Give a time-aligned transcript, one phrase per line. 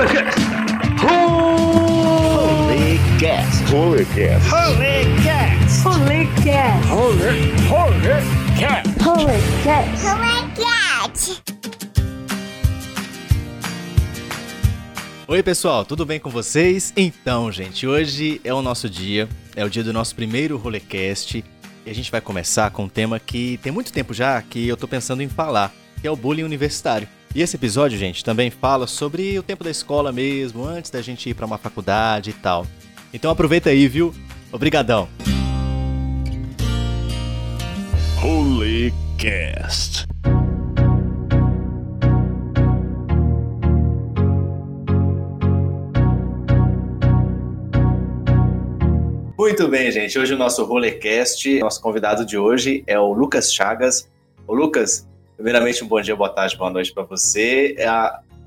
[0.00, 0.40] Holycast!
[3.68, 4.48] Holycast!
[4.48, 4.48] Holycast!
[5.84, 6.88] Holycast!
[6.88, 6.88] Holycast!
[7.68, 9.02] Holycast!
[9.04, 10.06] Holycast!
[10.06, 11.42] Holycast!
[15.28, 16.94] Oi, pessoal, tudo bem com vocês?
[16.96, 21.44] Então, gente, hoje é o nosso dia, é o dia do nosso primeiro Rolecast
[21.84, 24.78] e a gente vai começar com um tema que tem muito tempo já que eu
[24.78, 27.06] tô pensando em falar, que é o bullying universitário.
[27.32, 31.30] E esse episódio, gente, também fala sobre o tempo da escola mesmo, antes da gente
[31.30, 32.66] ir para uma faculdade e tal.
[33.14, 34.12] Então aproveita aí, viu?
[34.50, 35.08] Obrigadão.
[38.20, 40.08] Holycast!
[49.38, 50.18] Muito bem, gente.
[50.18, 54.10] Hoje o nosso Rolecast, nosso convidado de hoje é o Lucas Chagas.
[54.46, 55.08] Ô, Lucas,
[55.40, 57.74] primeiramente um bom dia, boa tarde, boa noite para você.
[57.78, 57.88] É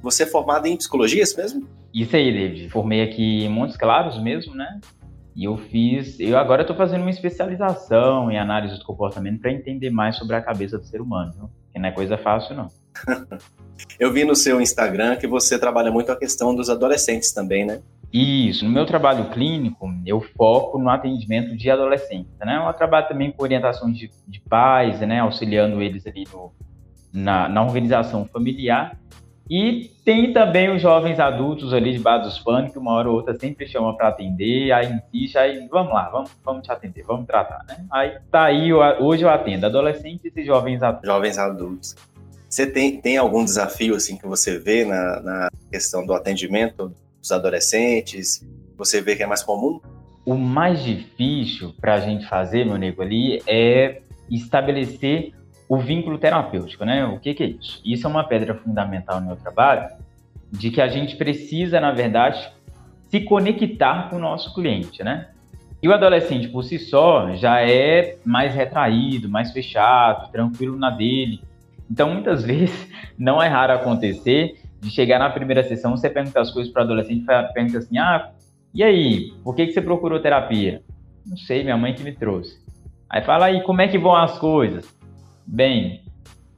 [0.04, 1.68] Você é formado em psicologia, é isso mesmo?
[1.92, 2.70] Isso aí, David.
[2.70, 4.80] Formei aqui em Montes Claros mesmo, né?
[5.36, 6.20] E eu fiz.
[6.20, 10.42] Eu agora estou fazendo uma especialização em análise do comportamento para entender mais sobre a
[10.42, 11.50] cabeça do ser humano, viu?
[11.74, 12.68] Que não é coisa fácil, não.
[14.00, 17.82] Eu vi no seu Instagram que você trabalha muito a questão dos adolescentes também, né?
[18.14, 22.64] Isso, no meu trabalho clínico, eu foco no atendimento de adolescentes, né?
[22.64, 25.20] Eu trabalho também com orientação de, de pais, né?
[25.20, 26.54] Auxiliando eles ali no,
[27.14, 28.98] na, na organização familiar.
[29.50, 33.16] E tem também os jovens adultos ali de base dos panos, que uma hora ou
[33.16, 37.28] outra sempre chama para atender, aí insiste, aí vamos lá, vamos, vamos te atender, vamos
[37.28, 37.86] tratar, né?
[37.92, 41.08] Aí tá aí, eu- hoje eu atendo adolescentes e jovens adultos.
[41.10, 41.96] Jovens adultos.
[42.50, 47.32] Você tem, tem algum desafio assim que você vê na, na questão do atendimento dos
[47.32, 48.48] adolescentes?
[48.78, 49.82] Você vê que é mais comum?
[50.26, 55.34] O mais difícil para a gente fazer, meu nego, ali é estabelecer
[55.74, 57.04] o vínculo terapêutico, né?
[57.06, 57.82] O que, que é isso?
[57.84, 59.90] Isso é uma pedra fundamental no meu trabalho,
[60.52, 62.48] de que a gente precisa, na verdade,
[63.08, 65.30] se conectar com o nosso cliente, né?
[65.82, 71.42] E o adolescente, por si só, já é mais retraído, mais fechado, tranquilo na dele.
[71.90, 76.52] Então, muitas vezes, não é raro acontecer de chegar na primeira sessão, você pergunta as
[76.52, 78.30] coisas para o adolescente, pergunta assim, ah,
[78.76, 80.84] e aí, por que, que você procurou terapia?
[81.26, 82.62] Não sei, minha mãe que me trouxe.
[83.10, 84.94] Aí fala aí, como é que vão as coisas?
[85.46, 86.02] Bem,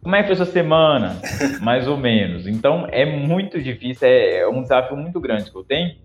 [0.01, 1.19] como é que foi sua semana?
[1.61, 2.47] Mais ou menos.
[2.47, 5.95] Então é muito difícil, é é um desafio muito grande que eu tenho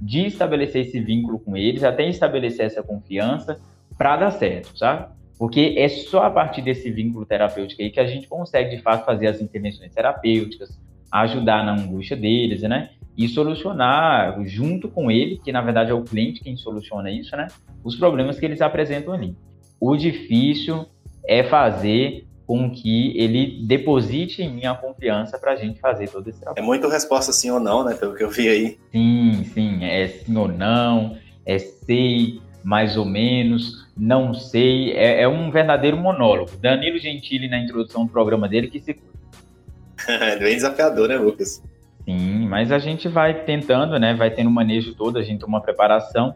[0.00, 3.58] de estabelecer esse vínculo com eles, até estabelecer essa confiança
[3.96, 5.12] para dar certo, sabe?
[5.36, 9.04] Porque é só a partir desse vínculo terapêutico aí que a gente consegue de fato
[9.04, 12.90] fazer as intervenções terapêuticas, ajudar na angústia deles, né?
[13.18, 17.48] e solucionar junto com ele, que na verdade é o cliente quem soluciona isso, né?
[17.82, 19.36] Os problemas que eles apresentam ali.
[19.80, 20.86] O difícil
[21.26, 26.26] é fazer com que ele deposite em mim a confiança para a gente fazer todo
[26.28, 26.66] esse É trabalho.
[26.66, 27.94] muito resposta sim ou não, né?
[27.94, 28.78] Pelo que eu vi aí.
[28.90, 35.28] Sim, sim, é sim ou não, é sei, mais ou menos, não sei, é, é
[35.28, 36.52] um verdadeiro monólogo.
[36.56, 38.98] Danilo Gentili, na introdução do programa dele, que se
[40.08, 41.62] É bem desafiador, né, Lucas?
[42.06, 44.14] Sim, mas a gente vai tentando, né?
[44.14, 46.34] Vai tendo o manejo todo, a gente toma uma preparação.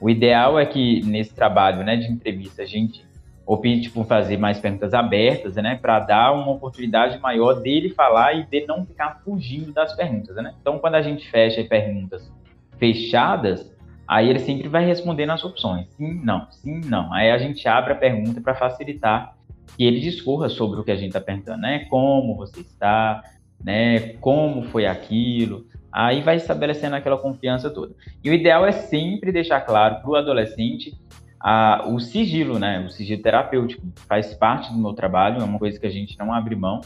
[0.00, 3.04] O ideal é que nesse trabalho, né, de entrevista, a gente
[3.46, 8.46] opte por fazer mais perguntas abertas, né, para dar uma oportunidade maior dele falar e
[8.46, 10.54] de não ficar fugindo das perguntas, né?
[10.60, 12.32] Então, quando a gente fecha perguntas
[12.78, 13.74] fechadas,
[14.06, 17.12] aí ele sempre vai responder nas opções, sim, não, sim, não.
[17.12, 19.34] Aí a gente abre a pergunta para facilitar
[19.76, 21.86] que ele discorra sobre o que a gente está perguntando, né?
[21.88, 23.22] Como você está,
[23.62, 24.14] né?
[24.20, 25.66] Como foi aquilo.
[25.92, 27.94] Aí vai estabelecendo aquela confiança toda.
[28.22, 30.94] E o ideal é sempre deixar claro para o adolescente
[31.40, 32.84] a, o sigilo, né?
[32.84, 33.86] O sigilo terapêutico.
[34.06, 36.80] Faz parte do meu trabalho, é uma coisa que a gente não abre mão,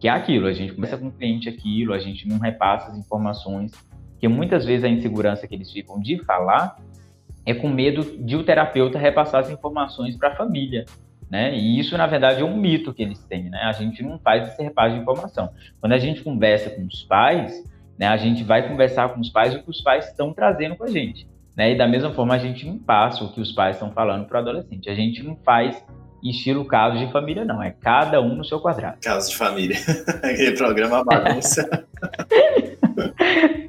[0.00, 0.48] que é aquilo.
[0.48, 3.72] A gente começa com o cliente aquilo, a gente não repassa as informações,
[4.18, 6.76] que muitas vezes a insegurança que eles ficam de falar
[7.46, 10.84] é com medo de o terapeuta repassar as informações para a família.
[11.30, 11.56] Né?
[11.56, 13.62] E isso, na verdade, é um mito que eles têm, né?
[13.62, 15.48] A gente não faz esse repasse de informação.
[15.80, 17.64] Quando a gente conversa com os pais,
[17.98, 20.84] né, a gente vai conversar com os pais o que os pais estão trazendo com
[20.84, 21.26] a gente.
[21.56, 21.72] Né?
[21.72, 24.38] E da mesma forma, a gente não passa o que os pais estão falando para
[24.38, 24.88] o adolescente.
[24.88, 25.82] A gente não faz
[26.22, 27.62] estilo caso de família, não.
[27.62, 28.98] É cada um no seu quadrado.
[29.02, 29.76] Caso de família.
[30.22, 31.68] Aquele programa bagunça.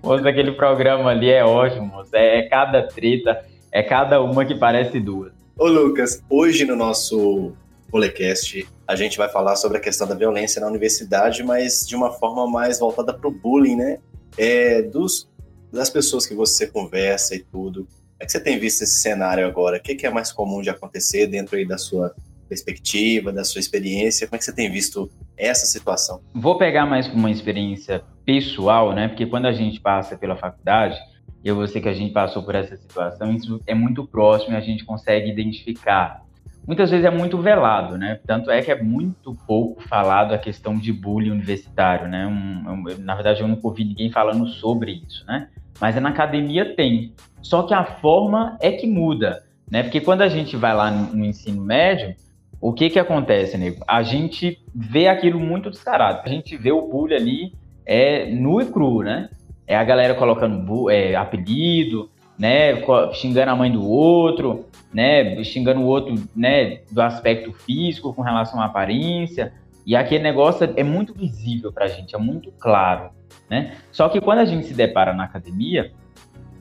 [0.04, 2.14] Moço, aquele programa ali é ótimo, moço.
[2.14, 5.32] É, é cada treta, é cada uma que parece duas.
[5.58, 7.54] Ô, Lucas, hoje no nosso
[7.90, 12.12] Polecast, a gente vai falar sobre a questão da violência na universidade, mas de uma
[12.12, 14.00] forma mais voltada para o bullying, né?
[14.38, 15.30] É, dos,
[15.74, 17.88] das pessoas que você conversa e tudo.
[18.20, 19.78] É que você tem visto esse cenário agora?
[19.78, 22.16] O que, é mais comum de acontecer dentro aí da sua
[22.48, 24.28] perspectiva, da sua experiência?
[24.28, 26.22] Como é que você tem visto essa situação?
[26.34, 29.08] Vou pegar mais uma experiência pessoal, né?
[29.08, 30.98] Porque quando a gente passa pela faculdade,
[31.44, 34.62] eu vou que a gente passou por essa situação, isso é muito próximo e a
[34.62, 36.24] gente consegue identificar.
[36.66, 38.22] Muitas vezes é muito velado, né?
[38.26, 42.26] Tanto é que é muito pouco falado a questão de bullying universitário, né?
[42.26, 45.50] Um, um, na verdade, eu nunca ouvi ninguém falando sobre isso, né?
[45.80, 47.14] Mas na academia tem.
[47.42, 49.84] Só que a forma é que muda, né?
[49.84, 52.16] Porque quando a gente vai lá no, no ensino médio,
[52.62, 53.84] o que que acontece, nego?
[53.88, 56.22] A gente vê aquilo muito descarado.
[56.24, 57.54] A gente vê o bullying ali
[57.86, 59.30] é nu e cru, né?
[59.68, 62.82] É a galera colocando é, apelido, né?
[63.14, 65.44] Xingando a mãe do outro, né?
[65.44, 66.80] Xingando o outro, né?
[66.90, 69.54] Do aspecto físico com relação à aparência.
[69.86, 73.10] E aquele negócio é muito visível pra gente, é muito claro,
[73.50, 73.76] né?
[73.92, 75.92] Só que quando a gente se depara na academia,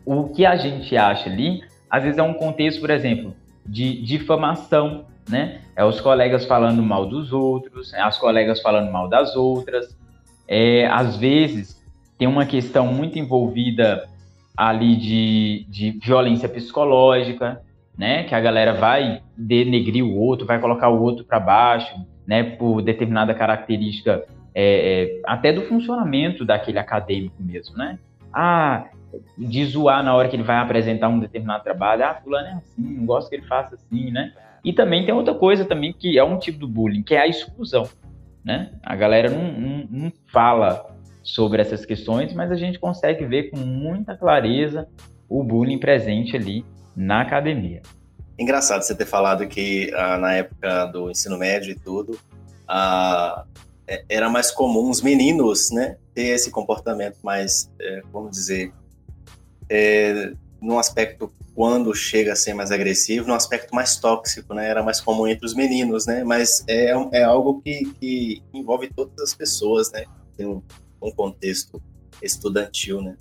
[0.04, 3.34] o que a gente acha ali, às vezes é um contexto, por exemplo,
[3.64, 5.60] de difamação, né?
[5.76, 9.96] É os colegas falando mal dos outros, é as colegas falando mal das outras.
[10.48, 11.80] É, às vezes
[12.19, 14.08] tem uma questão muito envolvida
[14.56, 17.62] ali de, de violência psicológica,
[17.96, 18.24] né?
[18.24, 21.94] Que a galera vai denegrir o outro, vai colocar o outro para baixo,
[22.26, 22.42] né?
[22.42, 24.24] Por determinada característica
[24.54, 27.98] é, é, até do funcionamento daquele acadêmico mesmo, né?
[28.32, 28.86] Ah,
[29.36, 32.04] de zoar na hora que ele vai apresentar um determinado trabalho.
[32.04, 34.32] Ah, fulano é assim, não gosto que ele faça assim, né?
[34.64, 37.26] E também tem outra coisa também que é um tipo do bullying, que é a
[37.26, 37.88] exclusão,
[38.44, 38.72] né?
[38.82, 40.92] A galera não, não, não fala
[41.22, 44.88] sobre essas questões, mas a gente consegue ver com muita clareza
[45.28, 46.64] o bullying presente ali
[46.96, 47.80] na academia.
[48.42, 52.18] Engraçado você ter falado que ah, na época do ensino médio e tudo,
[52.66, 53.44] ah,
[53.86, 58.72] é, era mais comum os meninos, né, ter esse comportamento mais, é, vamos dizer,
[59.70, 64.68] é, num aspecto quando chega a ser mais agressivo, num aspecto mais tóxico, né?
[64.68, 66.24] Era mais comum entre os meninos, né?
[66.24, 70.04] Mas é, é algo que, que envolve todas as pessoas, né?
[70.36, 70.62] Tem um,
[71.00, 71.80] um contexto
[72.20, 73.16] estudantil, né?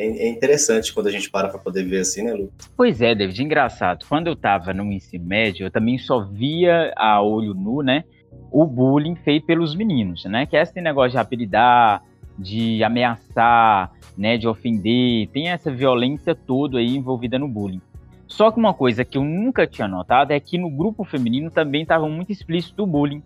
[0.00, 2.50] É, é interessante quando a gente para para poder ver assim, né, Lu?
[2.74, 4.06] Pois é, David, engraçado.
[4.08, 8.04] Quando eu estava no ensino médio, eu também só via a olho nu, né?
[8.50, 10.46] O bullying feito pelos meninos, né?
[10.46, 12.02] Que é esse negócio de apelidar,
[12.38, 17.82] de ameaçar, né, de ofender, tem essa violência toda aí envolvida no bullying.
[18.26, 21.82] Só que uma coisa que eu nunca tinha notado é que no grupo feminino também
[21.82, 23.22] estava muito explícito o bullying.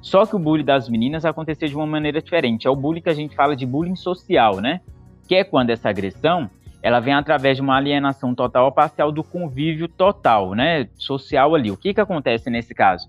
[0.00, 2.66] Só que o bullying das meninas acontecia de uma maneira diferente.
[2.66, 4.80] É o bullying que a gente fala de bullying social, né?
[5.26, 6.50] Que é quando essa agressão
[6.82, 10.88] ela vem através de uma alienação total ou parcial do convívio total, né?
[10.96, 11.70] Social ali.
[11.70, 13.06] O que, que acontece nesse caso?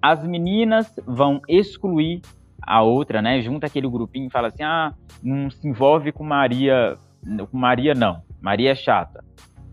[0.00, 2.22] As meninas vão excluir
[2.62, 3.40] a outra, né?
[3.40, 6.96] Junta aquele grupinho e fala assim: ah, não se envolve com Maria,
[7.50, 9.24] com Maria não, Maria é chata,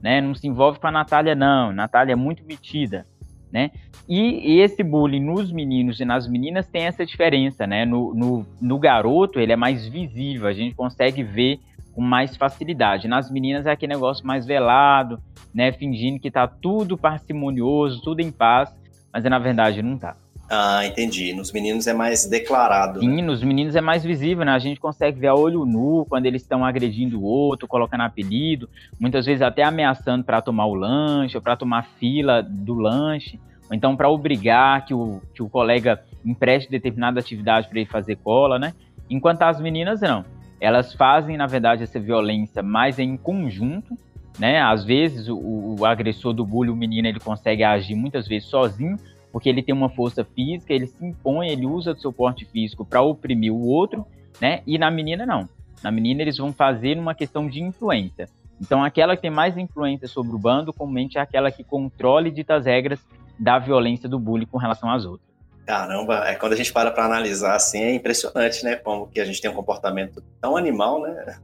[0.01, 0.19] né?
[0.19, 3.05] Não se envolve com a Natália não, Natália é muito metida,
[3.51, 3.69] né?
[4.09, 7.85] E esse bullying nos meninos e nas meninas tem essa diferença, né?
[7.85, 11.59] No, no, no garoto ele é mais visível, a gente consegue ver
[11.97, 13.07] com mais facilidade.
[13.07, 15.19] Nas meninas é aquele negócio mais velado,
[15.51, 15.71] né?
[15.71, 18.71] Fingindo que tá tudo parcimonioso, tudo em paz,
[19.11, 20.15] mas na verdade não tá.
[20.47, 21.33] Ah, entendi.
[21.33, 22.99] Nos meninos é mais declarado.
[22.99, 23.21] Sim, né?
[23.23, 24.51] nos meninos é mais visível, né?
[24.51, 28.69] A gente consegue ver a olho nu quando eles estão agredindo o outro, colocando apelido,
[28.99, 33.75] muitas vezes até ameaçando para tomar o lanche, ou para tomar fila do lanche, ou
[33.75, 38.59] então para obrigar que o, que o colega empreste determinada atividade para ele fazer cola,
[38.59, 38.75] né?
[39.09, 40.36] Enquanto as meninas não.
[40.59, 43.97] Elas fazem, na verdade, essa violência mais em conjunto,
[44.39, 44.61] né?
[44.61, 48.97] Às vezes o, o agressor do bullying, o menino, ele consegue agir muitas vezes sozinho,
[49.31, 52.85] porque ele tem uma força física, ele se impõe, ele usa do seu porte físico
[52.85, 54.05] para oprimir o outro,
[54.41, 54.61] né?
[54.65, 55.47] E na menina não.
[55.83, 58.27] Na menina eles vão fazer uma questão de influência.
[58.59, 62.31] Então aquela que tem mais influência sobre o bando, comumente é aquela que controla e
[62.31, 62.99] dita as regras
[63.39, 65.27] da violência do bullying com relação às outras.
[65.67, 68.77] Caramba, é quando a gente para para analisar assim, é impressionante, né?
[68.77, 71.37] Como que a gente tem um comportamento tão animal, né?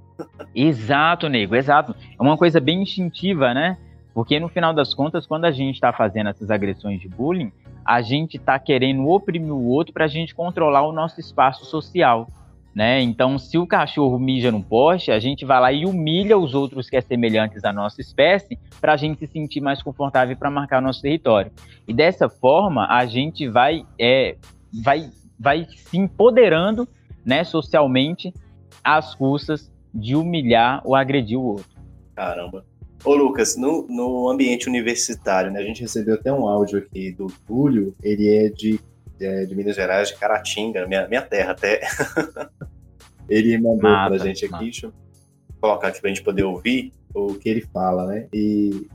[0.56, 1.94] exato, nego, exato.
[2.18, 3.78] É uma coisa bem instintiva, né?
[4.14, 7.52] Porque no final das contas, quando a gente está fazendo essas agressões de bullying,
[7.84, 12.30] a gente está querendo oprimir o outro para a gente controlar o nosso espaço social.
[12.74, 13.02] Né?
[13.02, 16.90] Então, se o cachorro mija no poste, a gente vai lá e humilha os outros
[16.90, 20.82] que é semelhantes à nossa espécie para a gente se sentir mais confortável para marcar
[20.82, 21.52] nosso território.
[21.88, 24.38] E dessa forma, a gente vai, é,
[24.84, 26.88] vai, vai se empoderando
[27.24, 28.34] né, socialmente
[28.84, 31.70] às custas de humilhar ou agredir o outro.
[32.16, 32.66] Caramba.
[33.06, 37.28] Ô Lucas, no, no ambiente universitário, né, a gente recebeu até um áudio aqui do
[37.46, 38.80] Túlio, ele é de,
[39.24, 41.82] é, de Minas Gerais, de Caratinga, minha, minha terra até.
[43.30, 44.94] ele mandou mata, pra gente aqui, deixa eu
[45.60, 48.28] colocar aqui pra gente poder ouvir o que ele fala, né?
[48.34, 48.88] E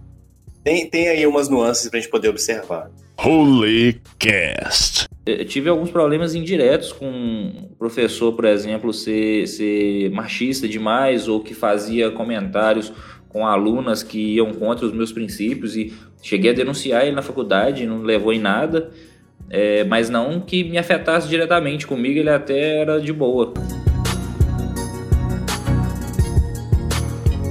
[0.62, 2.90] tem, tem aí umas nuances pra gente poder observar.
[3.16, 5.08] Holy Cast.
[5.24, 11.40] Eu tive alguns problemas indiretos com o professor, por exemplo, ser, ser machista demais ou
[11.40, 12.92] que fazia comentários
[13.28, 15.92] com alunas que iam contra os meus princípios e
[16.22, 18.90] cheguei a denunciar ele na faculdade, não levou em nada,
[19.50, 23.52] é, mas não que me afetasse diretamente comigo, ele até era de boa.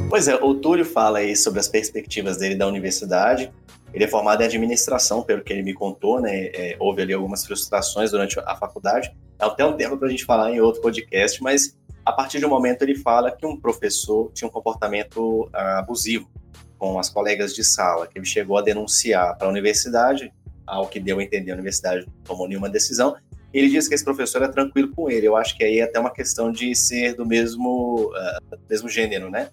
[0.10, 3.52] Pois é, o Túlio fala aí sobre as perspectivas dele da universidade.
[3.94, 6.46] Ele é formado em administração, pelo que ele me contou, né?
[6.54, 9.12] É, houve ali algumas frustrações durante a faculdade.
[9.40, 12.46] É até um tema para a gente falar em outro podcast, mas a partir de
[12.46, 16.30] um momento ele fala que um professor tinha um comportamento uh, abusivo
[16.78, 20.32] com as colegas de sala, que ele chegou a denunciar para a universidade,
[20.68, 23.16] ao que deu a entender, a universidade não tomou nenhuma decisão.
[23.54, 25.28] Ele disse que esse professor é tranquilo com ele.
[25.28, 29.32] Eu acho que aí é até uma questão de ser do mesmo, uh, mesmo gênero,
[29.32, 29.50] né?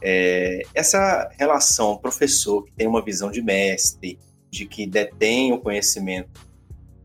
[0.00, 4.18] É, essa relação professor que tem uma visão de mestre,
[4.50, 6.48] de que detém o conhecimento,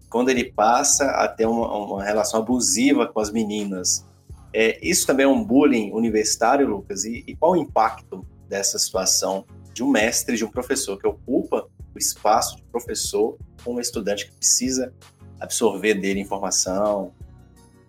[0.09, 4.05] quando ele passa a ter uma, uma relação abusiva com as meninas,
[4.53, 7.03] é, isso também é um bullying universitário, Lucas?
[7.03, 11.67] E, e qual o impacto dessa situação de um mestre, de um professor que ocupa
[11.93, 14.93] o espaço de professor com um estudante que precisa
[15.39, 17.11] absorver dele informação,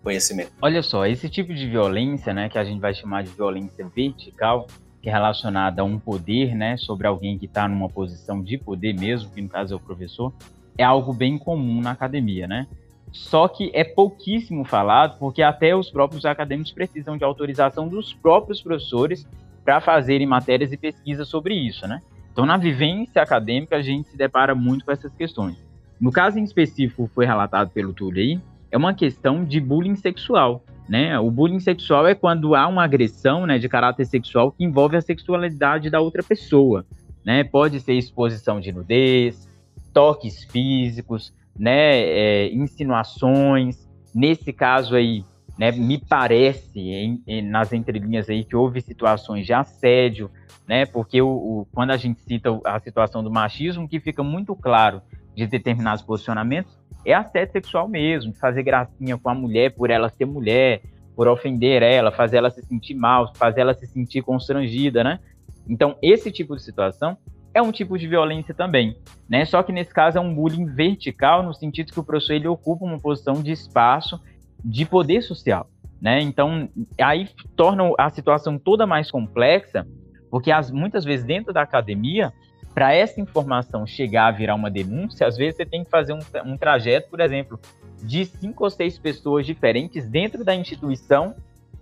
[0.03, 0.51] conhecimento?
[0.61, 4.67] Olha só, esse tipo de violência, né, que a gente vai chamar de violência vertical,
[5.01, 8.93] que é relacionada a um poder, né, sobre alguém que está numa posição de poder
[8.93, 10.33] mesmo, que no caso é o professor,
[10.77, 12.67] é algo bem comum na academia, né?
[13.11, 18.61] Só que é pouquíssimo falado, porque até os próprios acadêmicos precisam de autorização dos próprios
[18.61, 19.25] professores
[19.63, 22.01] para fazerem matérias e pesquisas sobre isso, né?
[22.35, 25.55] Então, na vivência acadêmica, a gente se depara muito com essas questões.
[25.97, 30.61] No caso em específico, foi relatado pelo Túlio aí, é uma questão de bullying sexual.
[30.89, 31.17] Né?
[31.17, 35.01] O bullying sexual é quando há uma agressão né, de caráter sexual que envolve a
[35.01, 36.85] sexualidade da outra pessoa.
[37.25, 37.41] Né?
[37.45, 39.49] Pode ser exposição de nudez,
[39.93, 43.87] toques físicos, né, é, insinuações.
[44.13, 45.23] Nesse caso aí,
[45.57, 50.29] né, me parece, em, em, nas entrelinhas aí, que houve situações de assédio,
[50.67, 54.55] né, porque o, o, quando a gente cita a situação do machismo, que fica muito
[54.55, 55.01] claro
[55.35, 60.25] de determinados posicionamentos, é assédio sexual mesmo, fazer gracinha com a mulher por ela ser
[60.25, 60.81] mulher,
[61.15, 65.19] por ofender ela, fazer ela se sentir mal, fazer ela se sentir constrangida, né?
[65.67, 67.17] Então, esse tipo de situação
[67.53, 68.97] é um tipo de violência também,
[69.29, 69.45] né?
[69.45, 72.83] Só que nesse caso é um bullying vertical, no sentido que o professor ele ocupa
[72.83, 74.19] uma posição de espaço
[74.65, 75.69] de poder social,
[76.01, 76.19] né?
[76.21, 76.67] Então,
[76.99, 79.87] aí torna a situação toda mais complexa,
[80.31, 82.33] porque as, muitas vezes dentro da academia
[82.73, 86.19] para essa informação chegar a virar uma denúncia, às vezes você tem que fazer um,
[86.43, 87.59] um trajeto, por exemplo,
[88.03, 91.35] de cinco ou seis pessoas diferentes dentro da instituição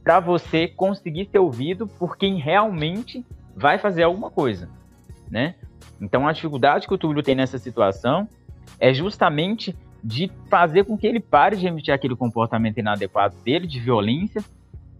[0.03, 3.25] para você conseguir ser ouvido por quem realmente
[3.55, 4.69] vai fazer alguma coisa,
[5.31, 5.55] né?
[6.01, 8.27] Então a dificuldade que o Túlio tem nessa situação
[8.77, 13.79] é justamente de fazer com que ele pare de emitir aquele comportamento inadequado dele, de
[13.79, 14.43] violência,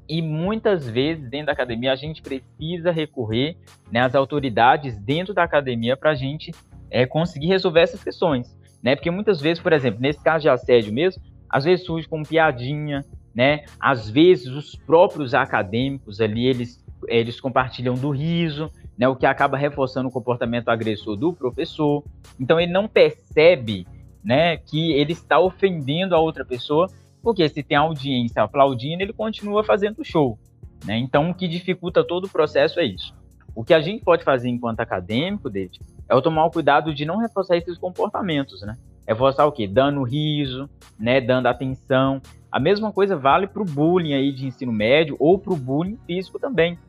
[0.08, 3.58] e muitas vezes, dentro da academia, a gente precisa recorrer
[3.92, 6.52] né, às autoridades dentro da academia para a gente
[6.92, 8.56] é, conseguir resolver essas questões.
[8.82, 8.96] Né?
[8.96, 13.06] Porque muitas vezes, por exemplo, nesse caso de assédio mesmo, às vezes surge como piadinha,
[13.34, 13.64] né?
[13.80, 19.08] Às vezes os próprios acadêmicos ali, eles, eles compartilham do riso, né?
[19.08, 22.04] O que acaba reforçando o comportamento agressor do professor.
[22.40, 23.88] Então ele não percebe,
[24.24, 26.88] né, que ele está ofendendo a outra pessoa
[27.24, 30.38] porque se tem audiência aplaudindo, ele continua fazendo show.
[30.86, 30.98] Né?
[30.98, 33.16] Então, o que dificulta todo o processo é isso.
[33.56, 37.18] O que a gente pode fazer enquanto acadêmico, David, é tomar o cuidado de não
[37.18, 38.76] reforçar esses comportamentos, né?
[39.08, 39.68] Reforçar o quê?
[39.68, 40.68] Dando riso,
[41.00, 41.22] né?
[41.22, 42.20] Dando atenção.
[42.52, 45.98] A mesma coisa vale para o bullying aí de ensino médio ou para o bullying
[46.06, 46.80] físico também,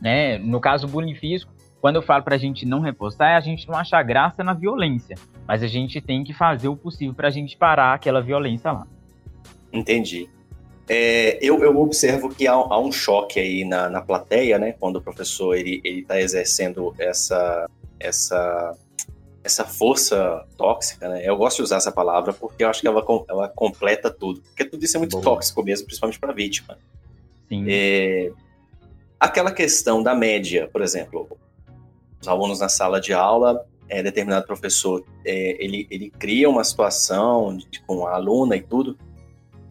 [0.00, 0.38] né?
[0.38, 1.53] No caso, o bullying físico,
[1.84, 4.54] quando eu falo para a gente não reforçar, é a gente não achar graça na
[4.54, 8.72] violência, mas a gente tem que fazer o possível para a gente parar aquela violência
[8.72, 8.86] lá.
[9.70, 10.26] Entendi.
[10.88, 14.72] É, eu, eu, observo que há, há, um choque aí na, na plateia, né?
[14.80, 17.68] Quando o professor ele está exercendo essa,
[18.00, 18.74] essa,
[19.42, 21.20] essa força tóxica, né?
[21.22, 24.40] Eu gosto de usar essa palavra porque eu acho que ela, ela completa tudo.
[24.40, 25.22] Porque tudo isso é muito Boa.
[25.22, 26.78] tóxico mesmo, principalmente para a vítima.
[27.46, 27.66] Sim.
[27.68, 28.32] É,
[29.20, 31.28] aquela questão da média, por exemplo,
[32.24, 37.56] os alunos na sala de aula, é, determinado professor, é, ele, ele cria uma situação
[37.56, 38.96] de, com a aluna e tudo,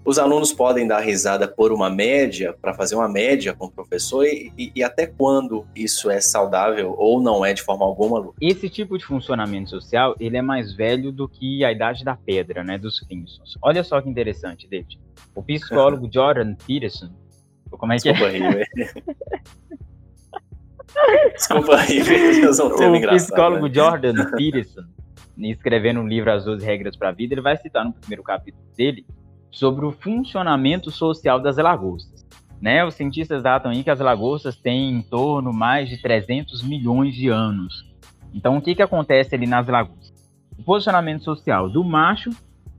[0.05, 4.25] os alunos podem dar risada por uma média, para fazer uma média com o professor,
[4.25, 8.35] e, e, e, até quando isso é saudável ou não é de forma alguma, Lu?
[8.39, 12.63] Esse tipo de funcionamento social, ele é mais velho do que a idade da pedra,
[12.63, 13.57] né, dos Simpsons.
[13.61, 14.99] Olha só que interessante, David.
[15.33, 17.09] O psicólogo Jordan Peterson,
[17.71, 18.65] como é que Desculpa é?
[20.97, 23.73] Aí, Desculpa aí, O engraçado, psicólogo né?
[23.73, 24.83] Jordan Peterson,
[25.37, 28.63] escrevendo o livro As 12 Regras para a Vida, ele vai citar no primeiro capítulo
[28.77, 29.05] dele
[29.51, 32.25] sobre o funcionamento social das lagostas.
[32.61, 32.83] Né?
[32.85, 37.29] Os cientistas datam aí que as lagostas têm em torno mais de 300 milhões de
[37.29, 37.91] anos.
[38.33, 40.13] Então, o que, que acontece ali nas lagostas?
[40.57, 42.29] O posicionamento social do macho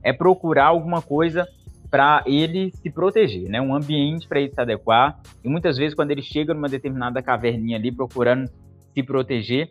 [0.03, 1.47] é procurar alguma coisa
[1.95, 3.61] para ele se proteger, né?
[3.61, 5.17] Um ambiente para ele se adequar.
[5.41, 8.51] E muitas vezes, quando ele chega numa determinada caverninha ali procurando
[8.93, 9.69] se proteger,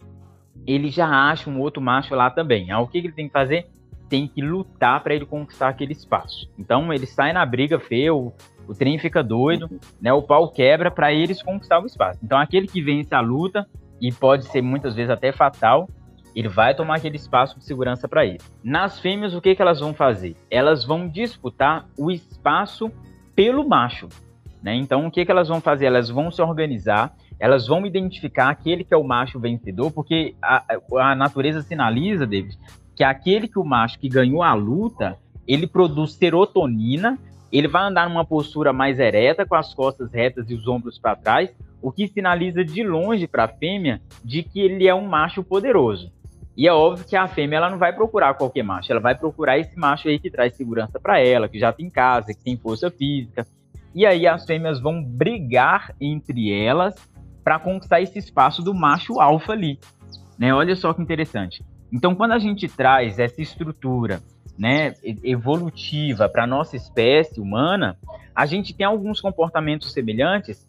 [0.67, 2.73] ele já acha um outro macho lá também.
[2.73, 3.67] Aí, o que, que ele tem que fazer?
[4.09, 6.51] Tem que lutar para ele conquistar aquele espaço.
[6.59, 8.33] Então, ele sai na briga feio,
[8.67, 9.69] o trem fica doido,
[10.01, 10.11] né?
[10.11, 12.19] O pau quebra para eles conquistar o espaço.
[12.25, 13.69] Então, aquele que vence a luta,
[14.01, 15.91] e pode ser muitas vezes até fatal,
[16.35, 18.39] ele vai tomar aquele espaço de segurança para ele.
[18.63, 20.37] Nas fêmeas, o que, que elas vão fazer?
[20.51, 22.91] Elas vão disputar o espaço
[23.35, 24.09] pelo macho.
[24.63, 24.75] Né?
[24.75, 25.87] Então, o que, que elas vão fazer?
[25.87, 30.65] Elas vão se organizar, elas vão identificar aquele que é o macho vencedor, porque a,
[30.99, 32.59] a natureza sinaliza, David,
[32.97, 37.19] que aquele que o macho que ganhou a luta, ele produz serotonina,
[37.53, 41.15] ele vai andar numa postura mais ereta, com as costas retas e os ombros para
[41.15, 45.45] trás, o que sinaliza de longe para a fêmea de que ele é um macho
[45.45, 46.11] poderoso.
[46.57, 49.59] E é óbvio que a fêmea ela não vai procurar qualquer macho, ela vai procurar
[49.59, 52.91] esse macho aí que traz segurança para ela, que já tem casa, que tem força
[52.91, 53.45] física.
[53.95, 56.95] E aí as fêmeas vão brigar entre elas
[57.43, 59.79] para conquistar esse espaço do macho alfa ali.
[60.39, 60.55] Né?
[60.55, 61.65] Olha só que interessante.
[61.93, 64.21] Então, quando a gente traz essa estrutura
[64.59, 67.97] né, evolutiva para a nossa espécie humana,
[68.35, 70.69] a gente tem alguns comportamentos semelhantes,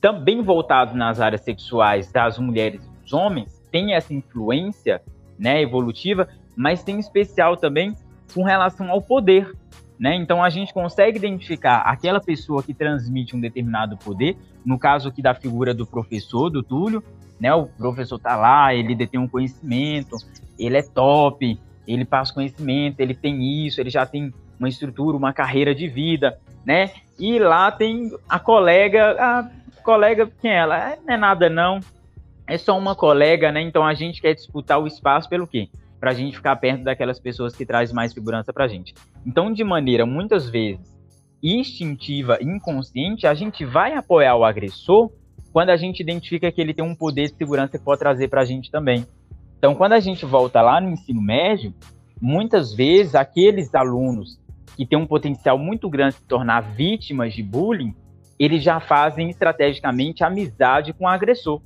[0.00, 5.02] também voltados nas áreas sexuais das mulheres e dos homens, tem essa influência
[5.38, 7.94] né, evolutiva, mas tem especial também
[8.34, 9.52] com relação ao poder.
[9.98, 10.14] Né?
[10.14, 15.20] Então a gente consegue identificar aquela pessoa que transmite um determinado poder, no caso aqui
[15.20, 17.02] da figura do professor, do Túlio,
[17.40, 17.52] né?
[17.54, 20.16] O professor tá lá, ele detém um conhecimento,
[20.58, 25.32] ele é top, ele passa conhecimento, ele tem isso, ele já tem uma estrutura, uma
[25.32, 26.90] carreira de vida, né?
[27.18, 29.50] E lá tem a colega, a
[29.82, 30.90] colega, quem é ela?
[30.90, 31.80] É, não é nada não,
[32.50, 33.62] é só uma colega, né?
[33.62, 35.68] Então a gente quer disputar o espaço pelo quê?
[36.00, 38.92] Para a gente ficar perto daquelas pessoas que trazem mais segurança para a gente.
[39.24, 40.98] Então, de maneira muitas vezes
[41.40, 45.12] instintiva, inconsciente, a gente vai apoiar o agressor
[45.52, 48.40] quando a gente identifica que ele tem um poder de segurança que pode trazer para
[48.40, 49.06] a gente também.
[49.56, 51.72] Então, quando a gente volta lá no ensino médio,
[52.20, 54.40] muitas vezes aqueles alunos
[54.76, 57.94] que têm um potencial muito grande de se tornar vítimas de bullying,
[58.38, 61.60] eles já fazem estrategicamente amizade com o agressor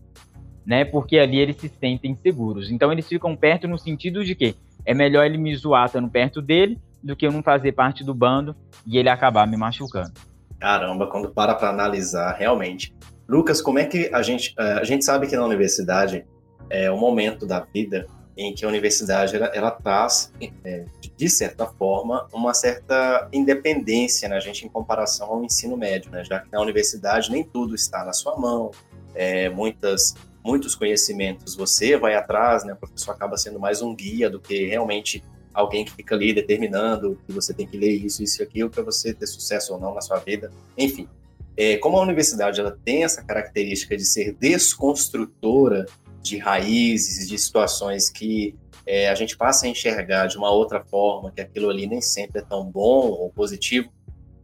[0.67, 0.85] né?
[0.85, 2.71] Porque ali eles se sentem seguros.
[2.71, 6.41] Então eles ficam perto no sentido de que é melhor ele me zoar estando perto
[6.41, 10.13] dele do que eu não fazer parte do bando e ele acabar me machucando.
[10.59, 12.95] Caramba, quando para para analisar, realmente.
[13.29, 14.55] Lucas, como é que a gente.
[14.59, 16.25] Eh, a gente sabe que na universidade
[16.71, 20.33] é o momento da vida em que a universidade ela, ela traz,
[20.65, 20.85] é,
[21.17, 26.25] de certa forma, uma certa independência na gente em comparação ao ensino médio, né?
[26.25, 28.71] já que na universidade nem tudo está na sua mão,
[29.15, 30.15] é, muitas
[30.45, 32.75] muitos conhecimentos, você vai atrás, né?
[32.75, 37.19] O professor acaba sendo mais um guia do que realmente alguém que fica ali determinando
[37.27, 39.95] que você tem que ler isso, isso e aquilo para você ter sucesso ou não
[39.95, 40.51] na sua vida.
[40.77, 41.09] Enfim,
[41.57, 45.87] é, como a universidade ela tem essa característica de ser desconstrutora
[46.21, 48.55] de raízes, de situações que
[48.87, 52.41] é, a gente passa a enxergar de uma outra forma, que aquilo ali nem sempre
[52.41, 53.91] é tão bom ou positivo,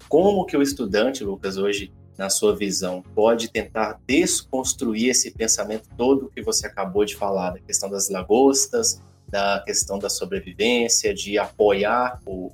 [0.08, 6.28] como que o estudante, Lucas, hoje na sua visão, pode tentar desconstruir esse pensamento todo
[6.28, 12.20] que você acabou de falar, da questão das lagostas, da questão da sobrevivência, de apoiar
[12.26, 12.52] o,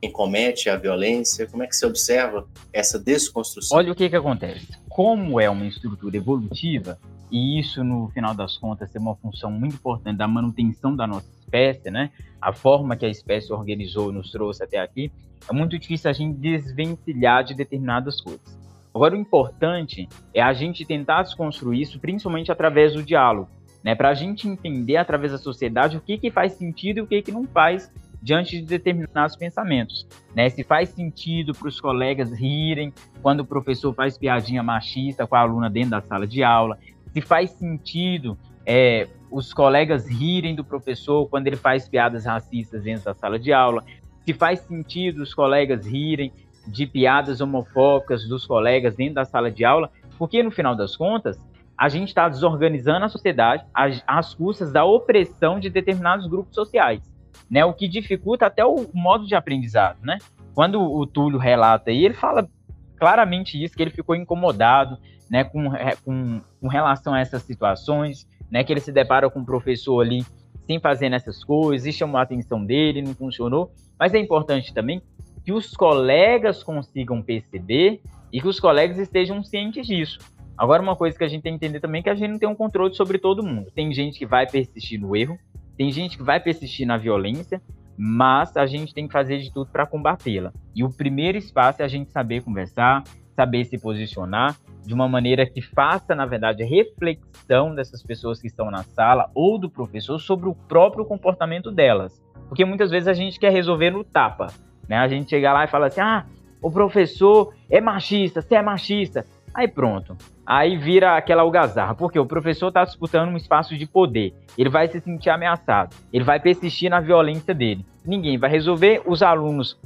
[0.00, 1.46] quem comete a violência?
[1.46, 3.76] Como é que você observa essa desconstrução?
[3.76, 4.68] Olha o que, que acontece.
[4.88, 6.98] Como é uma estrutura evolutiva,
[7.30, 11.28] e isso, no final das contas, tem uma função muito importante da manutenção da nossa
[11.40, 12.10] espécie, né?
[12.40, 15.12] A forma que a espécie organizou e nos trouxe até aqui,
[15.46, 18.64] é muito difícil a gente desvencilhar de determinadas coisas.
[18.94, 23.50] Agora, o importante é a gente tentar desconstruir isso, principalmente através do diálogo,
[23.82, 23.92] né?
[23.94, 27.20] Para a gente entender através da sociedade o que, que faz sentido e o que,
[27.20, 30.48] que não faz diante de determinados pensamentos, né?
[30.48, 35.40] Se faz sentido para os colegas rirem quando o professor faz piadinha machista com a
[35.40, 36.78] aluna dentro da sala de aula,
[37.12, 43.06] se faz sentido é, os colegas rirem do professor quando ele faz piadas racistas dentro
[43.06, 43.84] da sala de aula,
[44.24, 46.32] se faz sentido os colegas rirem
[46.66, 51.38] de piadas homofóbicas dos colegas dentro da sala de aula, porque no final das contas,
[51.76, 57.02] a gente está desorganizando a sociedade às, às custas da opressão de determinados grupos sociais,
[57.50, 57.64] né?
[57.64, 60.18] O que dificulta até o modo de aprendizado, né?
[60.54, 62.48] Quando o Túlio relata aí, ele fala
[62.96, 64.96] claramente isso, que ele ficou incomodado,
[65.28, 65.70] né, com,
[66.04, 70.24] com, com relação a essas situações, né, que ele se depara com um professor ali
[70.66, 73.72] sem fazer nessas coisas, e chamou a atenção dele, não funcionou.
[73.98, 75.02] Mas é importante também
[75.44, 78.00] que os colegas consigam perceber
[78.32, 80.18] e que os colegas estejam cientes disso.
[80.56, 82.38] Agora, uma coisa que a gente tem que entender também é que a gente não
[82.38, 83.70] tem um controle sobre todo mundo.
[83.74, 85.38] Tem gente que vai persistir no erro,
[85.76, 87.60] tem gente que vai persistir na violência,
[87.96, 90.52] mas a gente tem que fazer de tudo para combatê-la.
[90.74, 93.02] E o primeiro espaço é a gente saber conversar,
[93.34, 98.70] saber se posicionar de uma maneira que faça, na verdade, reflexão dessas pessoas que estão
[98.70, 102.22] na sala ou do professor sobre o próprio comportamento delas.
[102.48, 104.48] Porque muitas vezes a gente quer resolver no tapa.
[104.88, 104.96] Né?
[104.96, 106.24] A gente chega lá e fala assim: ah,
[106.60, 109.26] o professor é machista, você é machista.
[109.52, 110.16] Aí pronto.
[110.44, 114.34] Aí vira aquela algazarra, porque o professor está disputando um espaço de poder.
[114.58, 115.94] Ele vai se sentir ameaçado.
[116.12, 117.86] Ele vai persistir na violência dele.
[118.04, 119.02] Ninguém vai resolver.
[119.06, 119.78] Os alunos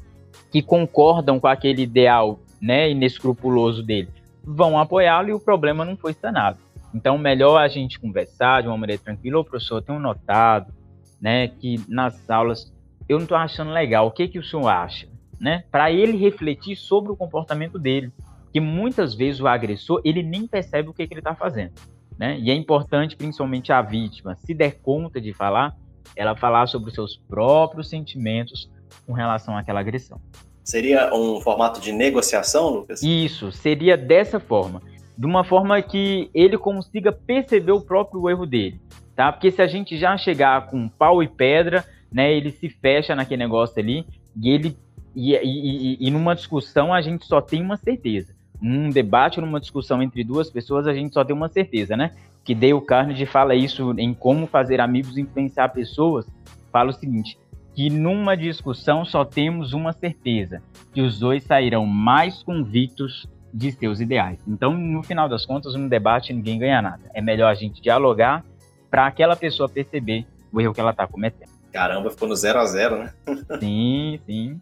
[0.51, 4.09] que concordam com aquele ideal né, inescrupuloso dele
[4.43, 6.59] vão apoiá-lo e o problema não foi sanado.
[6.95, 9.41] Então, melhor a gente conversar de uma maneira tranquila.
[9.41, 10.73] O professor, um notado
[11.21, 12.73] né, que nas aulas
[13.09, 14.07] eu não estou achando legal.
[14.07, 15.09] O que, que o senhor acha?
[15.40, 15.64] Né?
[15.71, 18.12] Para ele refletir sobre o comportamento dele.
[18.53, 21.73] Que muitas vezes o agressor ele nem percebe o que, que ele está fazendo.
[22.18, 22.38] Né?
[22.40, 25.77] E é importante, principalmente a vítima, se der conta de falar,
[26.16, 28.68] ela falar sobre os seus próprios sentimentos
[29.07, 30.21] com relação àquela agressão.
[30.64, 33.03] Seria um formato de negociação, Lucas?
[33.03, 34.83] Isso, seria dessa forma.
[35.16, 38.81] De uma forma que ele consiga perceber o próprio erro dele,
[39.16, 39.33] tá?
[39.33, 43.42] Porque se a gente já chegar com pau e pedra, né, ele se fecha naquele
[43.42, 44.77] negócio ali e ele
[45.14, 48.35] e, e, e, e numa discussão a gente só tem uma certeza.
[48.61, 52.12] Num debate, numa discussão entre duas pessoas, a gente só tem uma certeza, né?
[52.44, 56.27] Que Dale Carnegie fala isso em como fazer amigos influenciar pessoas.
[56.73, 57.38] Fala o seguinte:
[57.75, 64.01] que numa discussão só temos uma certeza, que os dois sairão mais convictos de seus
[64.01, 64.40] ideais.
[64.47, 67.11] Então, no final das contas, no debate ninguém ganha nada.
[67.14, 68.44] É melhor a gente dialogar
[68.90, 71.58] para aquela pessoa perceber o erro que ela está cometendo.
[71.72, 73.14] Caramba, ficou no zero a zero, né?
[73.61, 74.61] sim, sim.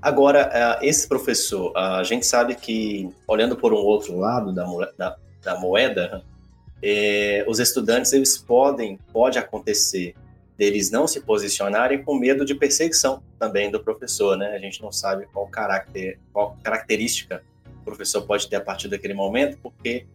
[0.00, 4.64] Agora, é, esse professor, a gente sabe que, olhando por um outro lado da,
[4.96, 6.22] da, da moeda,
[6.82, 10.14] é, os estudantes, eles podem, pode acontecer
[10.56, 14.54] deles não se posicionarem com medo de perseguição também do professor, né?
[14.54, 17.42] A gente não sabe qual caráter, qual característica
[17.80, 20.06] o professor pode ter a partir daquele momento, porque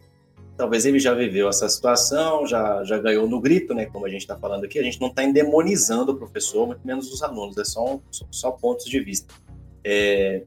[0.62, 3.86] talvez ele já viveu essa situação, já, já ganhou no grito, né?
[3.86, 7.12] Como a gente está falando aqui, a gente não está endemonizando o professor, muito menos
[7.12, 9.34] os alunos, é só, só, só pontos de vista.
[9.82, 10.44] É,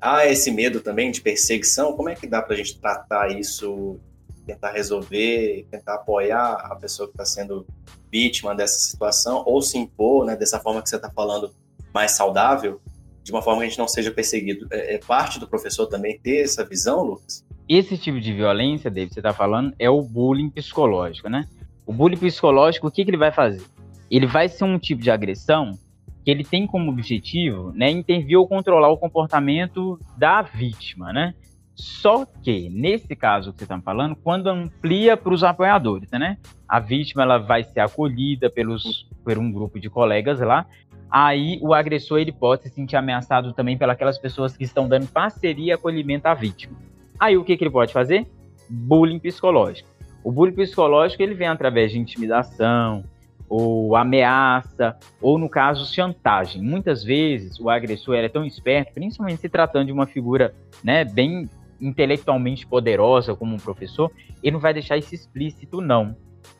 [0.00, 4.00] há esse medo também de perseguição, como é que dá para a gente tratar isso,
[4.46, 7.66] tentar resolver, tentar apoiar a pessoa que está sendo
[8.10, 11.54] vítima dessa situação ou se impor, né, dessa forma que você está falando,
[11.92, 12.80] mais saudável,
[13.22, 14.66] de uma forma que a gente não seja perseguido.
[14.70, 17.44] É, é, parte do professor também ter essa visão, Lucas?
[17.72, 21.46] Esse tipo de violência, David, você está falando, é o bullying psicológico, né?
[21.86, 23.64] O bullying psicológico, o que, que ele vai fazer?
[24.10, 25.78] Ele vai ser um tipo de agressão
[26.24, 31.32] que ele tem como objetivo, né, intervir ou controlar o comportamento da vítima, né?
[31.76, 36.38] Só que, nesse caso que você está falando, quando amplia para os apoiadores, né?
[36.68, 40.66] A vítima ela vai ser acolhida pelos, por um grupo de colegas lá.
[41.08, 45.66] Aí o agressor ele pode se sentir ameaçado também pelas pessoas que estão dando parceria
[45.66, 46.76] e acolhimento à vítima.
[47.20, 48.26] Aí o que, que ele pode fazer?
[48.68, 49.88] Bullying psicológico.
[50.24, 53.04] O bullying psicológico ele vem através de intimidação,
[53.50, 56.62] ou ameaça, ou no caso chantagem.
[56.62, 61.48] Muitas vezes o agressor é tão esperto, principalmente se tratando de uma figura né, bem
[61.80, 64.10] intelectualmente poderosa como um professor,
[64.42, 66.16] ele não vai deixar isso explícito, não.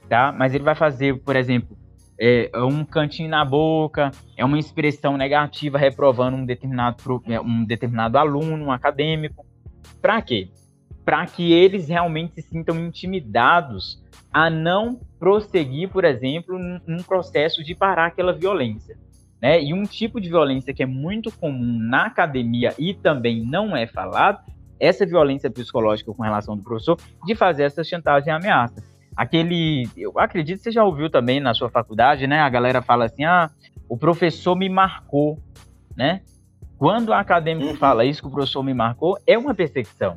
[0.09, 0.33] Tá?
[0.33, 1.77] Mas ele vai fazer, por exemplo,
[2.19, 8.19] é, um cantinho na boca, é uma expressão negativa reprovando um determinado, é, um determinado
[8.19, 9.47] aluno, um acadêmico.
[10.01, 10.49] Para quê?
[11.05, 17.75] Para que eles realmente se sintam intimidados a não prosseguir, por exemplo, num processo de
[17.75, 18.97] parar aquela violência.
[19.41, 19.63] Né?
[19.63, 23.87] E um tipo de violência que é muito comum na academia e também não é
[23.87, 24.41] falado
[24.79, 28.83] essa violência psicológica com relação do professor de fazer essa chantagem e ameaça.
[29.17, 32.41] Aquele, eu acredito que você já ouviu também na sua faculdade, né?
[32.41, 33.51] A galera fala assim: ah,
[33.89, 35.39] o professor me marcou,
[35.95, 36.23] né?
[36.81, 37.77] Quando o acadêmico uhum.
[37.77, 40.17] fala isso, que o professor me marcou, é uma perseguição.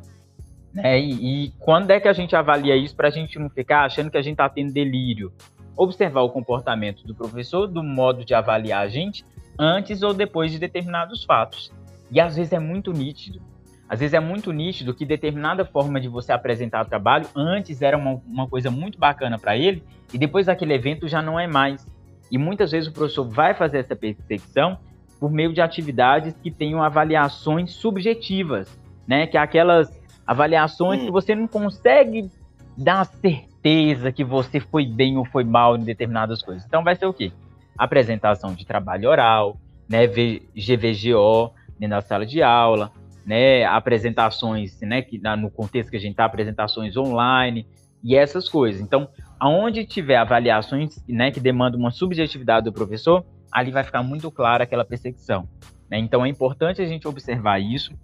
[0.72, 0.98] Né?
[0.98, 4.10] E, e quando é que a gente avalia isso para a gente não ficar achando
[4.10, 5.30] que a gente está tendo delírio?
[5.76, 9.26] Observar o comportamento do professor, do modo de avaliar a gente,
[9.58, 11.70] antes ou depois de determinados fatos.
[12.10, 13.42] E às vezes é muito nítido.
[13.86, 17.98] Às vezes é muito nítido que determinada forma de você apresentar o trabalho antes era
[17.98, 19.82] uma, uma coisa muito bacana para ele
[20.14, 21.86] e depois daquele evento já não é mais.
[22.30, 24.78] E muitas vezes o professor vai fazer essa percepção
[25.24, 28.68] por meio de atividades que tenham avaliações subjetivas,
[29.08, 29.26] né?
[29.26, 29.88] Que é aquelas
[30.26, 31.06] avaliações hum.
[31.06, 32.30] que você não consegue
[32.76, 36.66] dar certeza que você foi bem ou foi mal em determinadas coisas.
[36.66, 37.32] Então vai ser o quê?
[37.78, 39.56] Apresentação de trabalho oral,
[39.88, 42.92] né, GVGO né, na sala de aula,
[43.24, 47.66] né, apresentações, né, que no contexto que a gente está, apresentações online
[48.02, 48.78] e essas coisas.
[48.78, 49.08] Então,
[49.40, 54.64] aonde tiver avaliações, né, que demandam uma subjetividade do professor, ali vai ficar muito clara
[54.64, 55.48] aquela percepção.
[55.88, 55.98] Né?
[55.98, 57.94] Então, é importante a gente observar isso,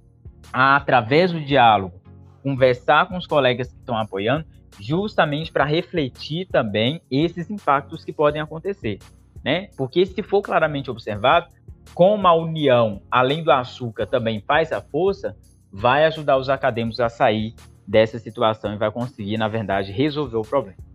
[0.52, 2.00] através do diálogo,
[2.40, 4.46] conversar com os colegas que estão apoiando,
[4.78, 8.98] justamente para refletir também esses impactos que podem acontecer,
[9.44, 9.68] né?
[9.76, 11.48] Porque se for claramente observado,
[11.92, 15.36] como a união, além do açúcar, também faz a força,
[15.72, 17.54] vai ajudar os acadêmicos a sair
[17.86, 20.89] dessa situação e vai conseguir, na verdade, resolver o problema.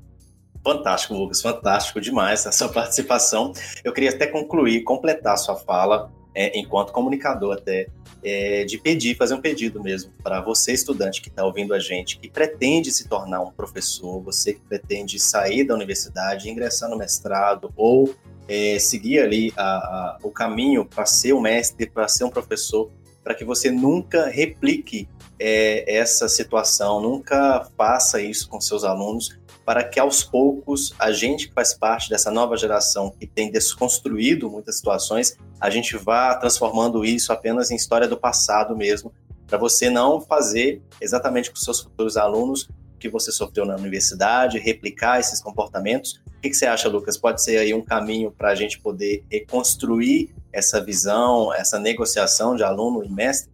[0.66, 3.54] Fantástico, Lucas, fantástico demais a sua participação.
[3.84, 7.88] Eu queria até concluir, completar a sua fala, é, enquanto comunicador até,
[8.24, 12.18] é, de pedir, fazer um pedido mesmo para você, estudante que está ouvindo a gente,
[12.18, 17.72] que pretende se tornar um professor, você que pretende sair da universidade, ingressar no mestrado
[17.78, 18.16] ou
[18.48, 22.90] é, seguir ali a, a, o caminho para ser um mestre, para ser um professor,
[23.24, 25.08] para que você nunca replique
[25.40, 31.48] é, essa situação, nunca faça isso com seus alunos, para que aos poucos a gente
[31.48, 37.04] que faz parte dessa nova geração que tem desconstruído muitas situações, a gente vá transformando
[37.04, 39.12] isso apenas em história do passado mesmo,
[39.48, 44.58] para você não fazer exatamente com seus futuros alunos o que você sofreu na universidade,
[44.58, 47.18] replicar esses comportamentos, que, que você acha, Lucas?
[47.18, 52.64] Pode ser aí um caminho para a gente poder reconstruir essa visão, essa negociação de
[52.64, 53.52] aluno e mestre?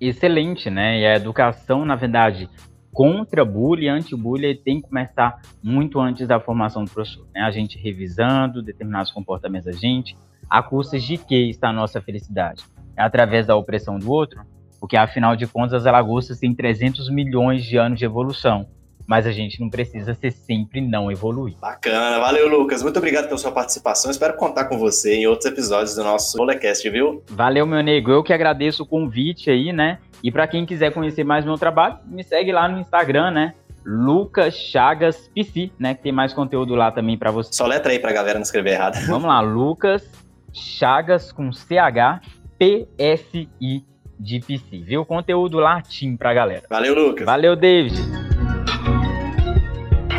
[0.00, 0.98] Excelente, né?
[0.98, 2.48] E a educação, na verdade,
[2.92, 7.26] contra bullying, anti-bullying, tem que começar muito antes da formação do professor.
[7.34, 7.40] Né?
[7.42, 10.16] A gente revisando determinados comportamentos da gente,
[10.48, 12.64] a custas de que está a nossa felicidade?
[12.96, 14.40] É através da opressão do outro?
[14.80, 18.66] Porque, afinal de contas, as lagostas têm 300 milhões de anos de evolução
[19.10, 21.56] mas a gente não precisa ser sempre não evoluir.
[21.60, 25.96] Bacana, valeu Lucas, muito obrigado pela sua participação, espero contar com você em outros episódios
[25.96, 27.20] do nosso Rolecast, viu?
[27.28, 29.98] Valeu meu nego, eu que agradeço o convite aí, né?
[30.22, 33.54] E para quem quiser conhecer mais meu trabalho, me segue lá no Instagram, né?
[33.84, 35.94] Lucas Chagas PC, né?
[35.94, 37.52] Que tem mais conteúdo lá também para você.
[37.52, 38.98] Só letra aí pra galera não escrever errado.
[39.08, 40.06] Vamos lá, Lucas
[40.52, 42.20] Chagas com CH
[42.58, 43.84] PSI
[44.18, 45.04] de PC, viu?
[45.06, 46.64] Conteúdo latim pra galera.
[46.68, 47.24] Valeu, Lucas.
[47.24, 47.96] Valeu, David.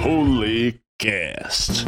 [0.04, 1.86] Holycast.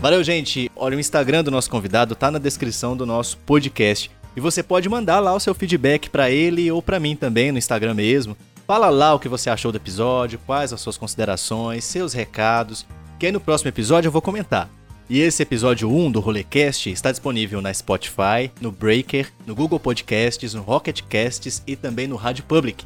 [0.00, 0.70] Valeu, gente.
[0.76, 4.10] Olha, o Instagram do nosso convidado tá na descrição do nosso podcast.
[4.38, 7.58] E você pode mandar lá o seu feedback para ele ou para mim também no
[7.58, 8.36] Instagram mesmo.
[8.68, 12.86] Fala lá o que você achou do episódio, quais as suas considerações, seus recados,
[13.18, 14.70] que aí no próximo episódio eu vou comentar.
[15.10, 20.54] E esse episódio 1 do Rolecast está disponível na Spotify, no Breaker, no Google Podcasts,
[20.54, 22.84] no Rocket Casts e também no Rádio Public.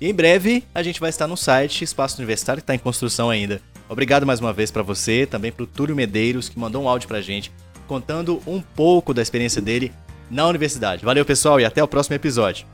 [0.00, 3.30] E em breve a gente vai estar no site Espaço Universitário, que está em construção
[3.30, 3.62] ainda.
[3.88, 7.06] Obrigado mais uma vez para você, também para o Túlio Medeiros, que mandou um áudio
[7.06, 7.52] para a gente,
[7.86, 9.92] contando um pouco da experiência dele
[10.30, 11.04] na universidade.
[11.04, 12.66] Valeu, pessoal, e até o próximo episódio.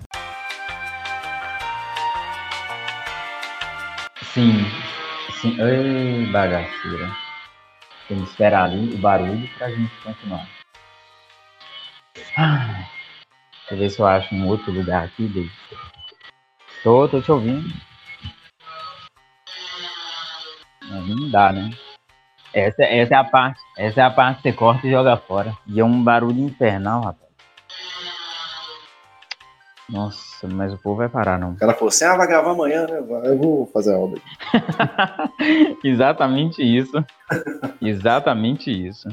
[4.34, 4.64] Sim,
[5.40, 5.60] sim.
[5.60, 7.10] Ei, bagaceira.
[8.06, 10.46] Tem que esperar ali o barulho para a gente continuar.
[12.36, 12.84] Ah,
[13.68, 15.50] deixa eu ver se eu acho um outro lugar aqui.
[16.82, 17.72] Tô, tô te ouvindo.
[20.90, 21.70] Não dá, né?
[22.52, 23.60] Essa, essa é a parte.
[23.76, 25.56] Essa é a parte que você corta e joga fora.
[25.66, 27.25] E é um barulho infernal, rapaz.
[29.88, 31.52] Nossa, mas o povo vai parar, não.
[31.52, 32.98] O cara falou assim: ah, vai gravar amanhã, né?
[33.24, 34.20] Eu vou fazer a obra.
[35.84, 37.04] Exatamente isso.
[37.80, 39.08] Exatamente isso.